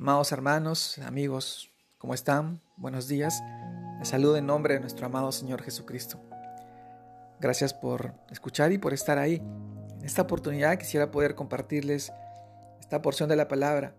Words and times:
Amados 0.00 0.32
hermanos, 0.32 0.98
amigos, 1.00 1.70
¿cómo 1.98 2.14
están? 2.14 2.62
Buenos 2.78 3.06
días. 3.06 3.42
Les 3.98 4.08
saludo 4.08 4.38
en 4.38 4.46
nombre 4.46 4.72
de 4.72 4.80
nuestro 4.80 5.04
amado 5.04 5.30
Señor 5.30 5.60
Jesucristo. 5.60 6.18
Gracias 7.38 7.74
por 7.74 8.14
escuchar 8.30 8.72
y 8.72 8.78
por 8.78 8.94
estar 8.94 9.18
ahí. 9.18 9.42
En 9.98 10.02
esta 10.02 10.22
oportunidad 10.22 10.78
quisiera 10.78 11.10
poder 11.10 11.34
compartirles 11.34 12.14
esta 12.80 13.02
porción 13.02 13.28
de 13.28 13.36
la 13.36 13.46
palabra. 13.46 13.94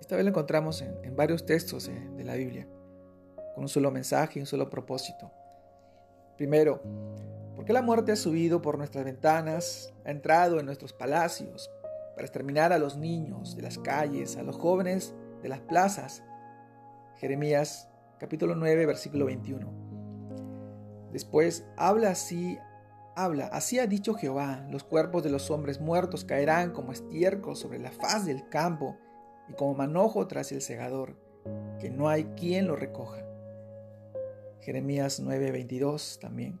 Esta 0.00 0.16
vez 0.16 0.24
la 0.24 0.30
encontramos 0.30 0.82
en, 0.82 1.14
varios 1.14 1.46
textos 1.46 1.86
de, 1.86 1.94
de 2.16 2.24
la 2.24 2.34
Biblia, 2.34 2.66
con 3.54 3.62
un 3.62 3.68
solo 3.68 3.92
mensaje 3.92 4.40
y 4.40 4.42
un 4.42 4.46
solo 4.46 4.68
propósito. 4.68 5.30
Primero, 6.36 6.82
¿por 7.54 7.64
qué 7.64 7.72
la 7.72 7.82
muerte 7.82 8.10
ha 8.10 8.16
subido 8.16 8.60
por 8.60 8.78
nuestras 8.78 9.04
ventanas, 9.04 9.94
ha 10.04 10.10
entrado 10.10 10.58
en 10.58 10.66
nuestros 10.66 10.92
palacios, 10.92 11.70
para 12.14 12.26
exterminar 12.26 12.72
a 12.72 12.78
los 12.78 12.96
niños 12.96 13.56
de 13.56 13.62
las 13.62 13.78
calles, 13.78 14.36
a 14.36 14.42
los 14.42 14.56
jóvenes 14.56 15.14
de 15.42 15.48
las 15.48 15.60
plazas. 15.60 16.22
Jeremías 17.16 17.88
capítulo 18.18 18.54
9, 18.54 18.86
versículo 18.86 19.26
21. 19.26 19.66
Después, 21.12 21.64
habla 21.76 22.10
así, 22.10 22.58
habla, 23.14 23.46
así 23.46 23.78
ha 23.78 23.86
dicho 23.86 24.14
Jehová, 24.14 24.66
los 24.70 24.82
cuerpos 24.82 25.22
de 25.22 25.30
los 25.30 25.50
hombres 25.50 25.80
muertos 25.80 26.24
caerán 26.24 26.72
como 26.72 26.92
estiércol 26.92 27.56
sobre 27.56 27.78
la 27.78 27.92
faz 27.92 28.26
del 28.26 28.48
campo 28.48 28.96
y 29.48 29.52
como 29.54 29.74
manojo 29.74 30.26
tras 30.26 30.52
el 30.52 30.62
segador, 30.62 31.16
que 31.78 31.90
no 31.90 32.08
hay 32.08 32.24
quien 32.36 32.66
lo 32.66 32.76
recoja. 32.76 33.24
Jeremías 34.60 35.20
9, 35.20 35.52
22 35.52 36.18
también. 36.20 36.58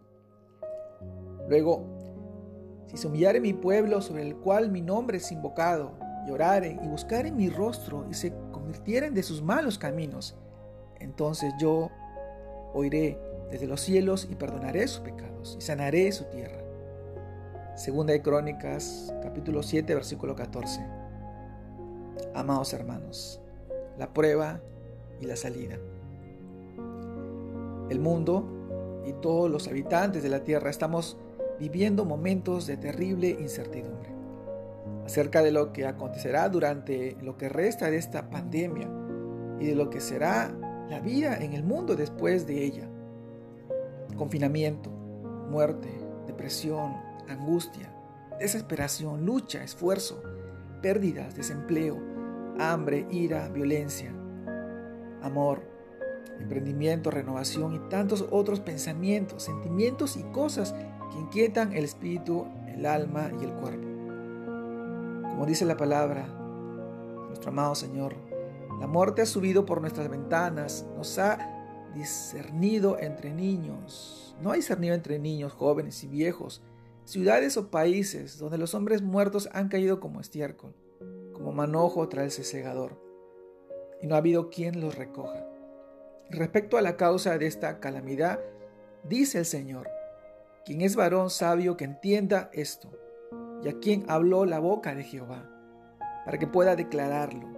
Luego, 1.48 2.03
si 2.86 2.96
se 2.96 3.06
humillare 3.06 3.40
mi 3.40 3.52
pueblo 3.52 4.00
sobre 4.00 4.22
el 4.22 4.36
cual 4.36 4.70
mi 4.70 4.80
nombre 4.80 5.18
es 5.18 5.32
invocado, 5.32 5.92
y 6.26 6.30
oraren 6.30 6.80
y 6.82 6.88
buscaren 6.88 7.36
mi 7.36 7.48
rostro 7.50 8.06
y 8.10 8.14
se 8.14 8.32
convirtieren 8.50 9.14
de 9.14 9.22
sus 9.22 9.42
malos 9.42 9.78
caminos, 9.78 10.36
entonces 10.98 11.52
yo 11.58 11.90
oiré 12.72 13.18
desde 13.50 13.66
los 13.66 13.80
cielos 13.80 14.26
y 14.30 14.34
perdonaré 14.34 14.86
sus 14.88 15.00
pecados 15.00 15.56
y 15.58 15.62
sanaré 15.62 16.10
su 16.12 16.24
tierra. 16.24 16.62
Segunda 17.76 18.12
de 18.12 18.22
Crónicas, 18.22 19.12
capítulo 19.22 19.62
7, 19.62 19.94
versículo 19.94 20.34
14. 20.34 20.80
Amados 22.34 22.72
hermanos, 22.72 23.40
la 23.98 24.12
prueba 24.12 24.60
y 25.20 25.26
la 25.26 25.36
salida. 25.36 25.76
El 27.90 28.00
mundo 28.00 29.02
y 29.04 29.12
todos 29.14 29.50
los 29.50 29.68
habitantes 29.68 30.22
de 30.22 30.30
la 30.30 30.42
tierra 30.42 30.70
estamos 30.70 31.18
viviendo 31.58 32.04
momentos 32.04 32.66
de 32.66 32.76
terrible 32.76 33.30
incertidumbre 33.30 34.14
acerca 35.04 35.42
de 35.42 35.52
lo 35.52 35.72
que 35.72 35.86
acontecerá 35.86 36.48
durante 36.48 37.16
lo 37.22 37.36
que 37.36 37.48
resta 37.48 37.90
de 37.90 37.98
esta 37.98 38.30
pandemia 38.30 38.88
y 39.60 39.66
de 39.66 39.74
lo 39.74 39.90
que 39.90 40.00
será 40.00 40.54
la 40.88 41.00
vida 41.00 41.36
en 41.38 41.52
el 41.52 41.62
mundo 41.62 41.96
después 41.96 42.46
de 42.46 42.64
ella. 42.64 42.88
Confinamiento, 44.16 44.90
muerte, 45.50 45.88
depresión, 46.26 46.94
angustia, 47.28 47.92
desesperación, 48.38 49.24
lucha, 49.24 49.62
esfuerzo, 49.62 50.22
pérdidas, 50.82 51.34
desempleo, 51.34 51.98
hambre, 52.58 53.06
ira, 53.10 53.48
violencia, 53.48 54.12
amor, 55.22 55.62
emprendimiento, 56.40 57.10
renovación 57.10 57.74
y 57.74 57.78
tantos 57.88 58.26
otros 58.30 58.60
pensamientos, 58.60 59.44
sentimientos 59.44 60.16
y 60.16 60.22
cosas 60.24 60.74
que 61.14 61.20
inquietan 61.20 61.72
el 61.72 61.84
espíritu, 61.84 62.46
el 62.66 62.84
alma 62.86 63.30
y 63.40 63.44
el 63.44 63.52
cuerpo. 63.52 63.86
Como 65.28 65.46
dice 65.46 65.64
la 65.64 65.76
palabra, 65.76 66.26
nuestro 67.28 67.50
amado 67.50 67.76
Señor, 67.76 68.16
la 68.80 68.88
muerte 68.88 69.22
ha 69.22 69.26
subido 69.26 69.64
por 69.64 69.80
nuestras 69.80 70.08
ventanas, 70.08 70.84
nos 70.96 71.18
ha 71.18 71.38
discernido 71.94 72.98
entre 72.98 73.32
niños. 73.32 74.36
No 74.42 74.50
hay 74.50 74.58
discernido 74.58 74.94
entre 74.94 75.20
niños, 75.20 75.52
jóvenes 75.52 76.02
y 76.02 76.08
viejos, 76.08 76.62
ciudades 77.04 77.56
o 77.56 77.70
países 77.70 78.38
donde 78.38 78.58
los 78.58 78.74
hombres 78.74 79.00
muertos 79.00 79.48
han 79.52 79.68
caído 79.68 80.00
como 80.00 80.20
estiércol, 80.20 80.74
como 81.32 81.52
manojo 81.52 82.08
tras 82.08 82.38
el 82.38 82.44
segador, 82.44 83.00
y 84.02 84.08
no 84.08 84.16
ha 84.16 84.18
habido 84.18 84.50
quien 84.50 84.80
los 84.80 84.96
recoja. 84.96 85.46
Respecto 86.28 86.76
a 86.76 86.82
la 86.82 86.96
causa 86.96 87.38
de 87.38 87.46
esta 87.46 87.78
calamidad, 87.78 88.40
dice 89.04 89.38
el 89.38 89.44
Señor, 89.44 89.88
quien 90.64 90.80
es 90.80 90.96
varón 90.96 91.28
sabio 91.28 91.76
que 91.76 91.84
entienda 91.84 92.48
esto, 92.52 92.90
y 93.62 93.68
a 93.68 93.78
quien 93.80 94.04
habló 94.08 94.46
la 94.46 94.58
boca 94.58 94.94
de 94.94 95.04
Jehová, 95.04 95.50
para 96.24 96.38
que 96.38 96.46
pueda 96.46 96.74
declararlo, 96.74 97.48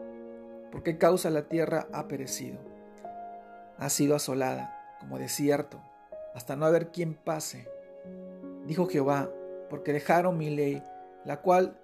porque 0.73 0.99
causa 0.99 1.31
la 1.31 1.49
tierra 1.49 1.87
ha 1.93 2.09
perecido. 2.09 2.59
Ha 3.79 3.91
sido 3.91 4.17
asolada, 4.17 4.97
como 4.99 5.19
desierto, 5.19 5.81
hasta 6.35 6.57
no 6.57 6.67
haber 6.67 6.91
quien 6.91 7.15
pase. 7.15 7.69
Dijo 8.67 8.87
Jehová, 8.87 9.31
porque 9.71 9.93
dejaron 9.93 10.37
mi 10.37 10.51
ley, 10.51 10.83
la 11.25 11.41
cual 11.43 11.79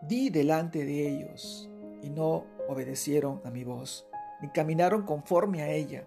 di 0.00 0.30
delante 0.30 0.84
de 0.84 1.08
ellos, 1.08 1.68
y 2.02 2.10
no 2.10 2.46
obedecieron 2.68 3.40
a 3.44 3.50
mi 3.50 3.64
voz, 3.64 4.06
ni 4.40 4.48
caminaron 4.50 5.02
conforme 5.02 5.62
a 5.62 5.70
ella 5.70 6.06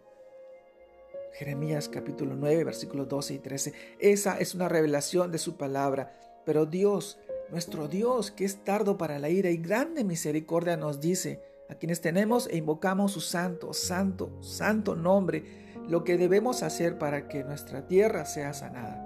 Jeremías 1.33 1.89
capítulo 1.89 2.35
9, 2.35 2.63
versículos 2.63 3.09
12 3.09 3.33
y 3.33 3.39
13. 3.39 3.73
Esa 3.99 4.37
es 4.37 4.53
una 4.53 4.69
revelación 4.69 5.31
de 5.31 5.39
su 5.39 5.57
palabra. 5.57 6.13
Pero 6.45 6.67
Dios, 6.67 7.19
nuestro 7.49 7.87
Dios, 7.87 8.29
que 8.29 8.45
es 8.45 8.63
tardo 8.63 8.97
para 8.97 9.17
la 9.17 9.29
ira 9.29 9.49
y 9.49 9.57
grande 9.57 10.03
misericordia, 10.03 10.77
nos 10.77 10.99
dice, 10.99 11.41
a 11.69 11.75
quienes 11.75 12.01
tenemos 12.01 12.47
e 12.47 12.57
invocamos 12.57 13.13
su 13.13 13.21
santo, 13.21 13.73
santo, 13.73 14.43
santo 14.43 14.95
nombre, 14.95 15.73
lo 15.87 16.03
que 16.03 16.17
debemos 16.17 16.61
hacer 16.61 16.99
para 16.99 17.27
que 17.27 17.43
nuestra 17.43 17.87
tierra 17.87 18.25
sea 18.25 18.53
sanada. 18.53 18.99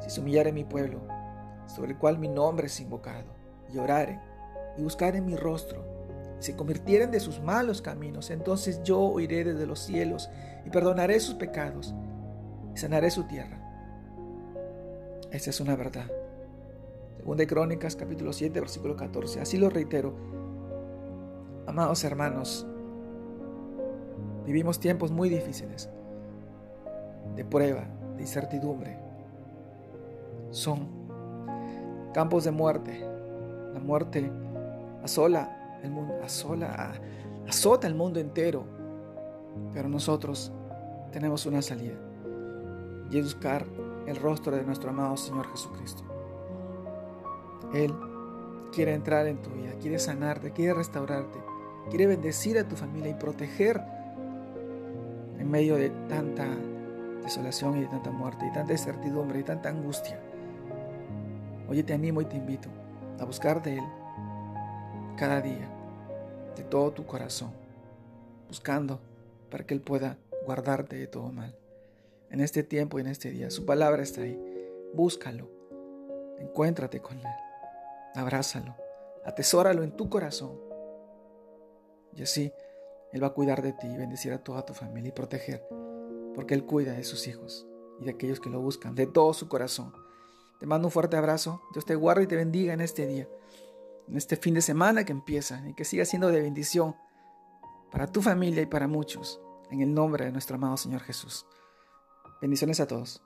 Si 0.00 0.10
se 0.10 0.20
humillare 0.20 0.52
mi 0.52 0.64
pueblo, 0.64 1.06
sobre 1.66 1.92
el 1.92 1.98
cual 1.98 2.18
mi 2.18 2.28
nombre 2.28 2.66
es 2.66 2.80
invocado, 2.80 3.32
y 3.72 3.78
orare, 3.78 4.18
y 4.76 4.82
buscare 4.82 5.20
mi 5.20 5.36
rostro, 5.36 5.99
se 6.40 6.56
convirtieren 6.56 7.10
de 7.10 7.20
sus 7.20 7.40
malos 7.40 7.82
caminos, 7.82 8.30
entonces 8.30 8.82
yo 8.82 8.98
oiré 8.98 9.44
desde 9.44 9.66
los 9.66 9.78
cielos 9.78 10.30
y 10.64 10.70
perdonaré 10.70 11.20
sus 11.20 11.34
pecados 11.34 11.94
y 12.74 12.78
sanaré 12.78 13.10
su 13.10 13.24
tierra. 13.24 13.58
Esa 15.30 15.50
es 15.50 15.60
una 15.60 15.76
verdad. 15.76 16.10
Segunda 17.18 17.42
de 17.42 17.46
Crónicas 17.46 17.94
capítulo 17.94 18.32
7 18.32 18.58
versículo 18.58 18.96
14. 18.96 19.40
Así 19.40 19.58
lo 19.58 19.68
reitero. 19.68 20.14
Amados 21.66 22.02
hermanos, 22.04 22.66
vivimos 24.46 24.80
tiempos 24.80 25.12
muy 25.12 25.28
difíciles, 25.28 25.90
de 27.36 27.44
prueba, 27.44 27.84
de 28.16 28.22
incertidumbre. 28.22 28.96
Son 30.50 30.88
campos 32.14 32.44
de 32.44 32.50
muerte. 32.50 33.04
La 33.74 33.78
muerte 33.78 34.32
asola 35.04 35.59
el 35.82 35.90
mundo, 35.90 36.14
asola, 36.24 36.92
azota 37.48 37.86
el 37.86 37.94
mundo 37.94 38.20
entero. 38.20 38.64
Pero 39.72 39.88
nosotros 39.88 40.52
tenemos 41.12 41.46
una 41.46 41.62
salida 41.62 41.96
y 43.10 43.18
es 43.18 43.24
buscar 43.24 43.66
el 44.06 44.16
rostro 44.16 44.56
de 44.56 44.62
nuestro 44.62 44.90
amado 44.90 45.16
Señor 45.16 45.50
Jesucristo. 45.50 46.02
Él 47.74 47.92
quiere 48.72 48.94
entrar 48.94 49.26
en 49.26 49.42
tu 49.42 49.50
vida, 49.50 49.72
quiere 49.80 49.98
sanarte, 49.98 50.52
quiere 50.52 50.74
restaurarte, 50.74 51.38
quiere 51.88 52.06
bendecir 52.06 52.58
a 52.58 52.66
tu 52.66 52.76
familia 52.76 53.10
y 53.10 53.14
proteger 53.14 53.80
en 55.38 55.50
medio 55.50 55.76
de 55.76 55.90
tanta 56.08 56.46
desolación 57.22 57.76
y 57.76 57.80
de 57.80 57.86
tanta 57.86 58.10
muerte 58.10 58.46
y 58.46 58.52
tanta 58.52 58.72
incertidumbre 58.72 59.40
y 59.40 59.42
tanta 59.42 59.68
angustia. 59.68 60.20
Hoy 61.68 61.82
te 61.82 61.94
animo 61.94 62.20
y 62.20 62.24
te 62.24 62.36
invito 62.36 62.68
a 63.20 63.24
buscar 63.24 63.62
de 63.62 63.78
Él 63.78 63.84
cada 65.20 65.42
día 65.42 65.70
de 66.56 66.64
todo 66.64 66.92
tu 66.92 67.04
corazón, 67.04 67.52
buscando 68.48 69.02
para 69.50 69.66
que 69.66 69.74
Él 69.74 69.82
pueda 69.82 70.16
guardarte 70.46 70.96
de 70.96 71.06
todo 71.06 71.30
mal. 71.30 71.54
En 72.30 72.40
este 72.40 72.62
tiempo 72.62 72.96
y 72.96 73.02
en 73.02 73.08
este 73.08 73.30
día, 73.30 73.50
su 73.50 73.66
palabra 73.66 74.02
está 74.02 74.22
ahí. 74.22 74.40
Búscalo, 74.94 75.46
encuéntrate 76.38 77.02
con 77.02 77.18
Él, 77.18 77.34
abrázalo, 78.14 78.74
atesóralo 79.26 79.82
en 79.82 79.94
tu 79.94 80.08
corazón. 80.08 80.58
Y 82.14 82.22
así 82.22 82.50
Él 83.12 83.22
va 83.22 83.26
a 83.26 83.34
cuidar 83.34 83.60
de 83.60 83.74
ti 83.74 83.88
y 83.88 83.98
bendecir 83.98 84.32
a 84.32 84.42
toda 84.42 84.64
tu 84.64 84.72
familia 84.72 85.10
y 85.10 85.12
proteger, 85.12 85.62
porque 86.34 86.54
Él 86.54 86.64
cuida 86.64 86.94
de 86.94 87.04
sus 87.04 87.28
hijos 87.28 87.66
y 88.00 88.06
de 88.06 88.12
aquellos 88.12 88.40
que 88.40 88.48
lo 88.48 88.62
buscan 88.62 88.94
de 88.94 89.06
todo 89.06 89.34
su 89.34 89.50
corazón. 89.50 89.92
Te 90.60 90.64
mando 90.64 90.88
un 90.88 90.92
fuerte 90.92 91.18
abrazo. 91.18 91.60
Dios 91.74 91.84
te 91.84 91.94
guarde 91.94 92.22
y 92.22 92.26
te 92.26 92.36
bendiga 92.36 92.72
en 92.72 92.80
este 92.80 93.06
día 93.06 93.28
en 94.08 94.16
este 94.16 94.36
fin 94.36 94.54
de 94.54 94.62
semana 94.62 95.04
que 95.04 95.12
empieza 95.12 95.62
y 95.68 95.74
que 95.74 95.84
siga 95.84 96.04
siendo 96.04 96.28
de 96.28 96.40
bendición 96.40 96.96
para 97.90 98.06
tu 98.06 98.22
familia 98.22 98.62
y 98.62 98.66
para 98.66 98.88
muchos, 98.88 99.40
en 99.70 99.80
el 99.80 99.92
nombre 99.92 100.24
de 100.24 100.32
nuestro 100.32 100.56
amado 100.56 100.76
Señor 100.76 101.02
Jesús. 101.02 101.46
Bendiciones 102.40 102.80
a 102.80 102.86
todos. 102.86 103.22